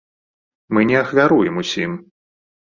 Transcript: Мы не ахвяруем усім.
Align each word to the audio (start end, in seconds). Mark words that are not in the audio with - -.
Мы 0.77 0.81
не 0.91 0.95
ахвяруем 1.01 1.61
усім. 1.65 1.91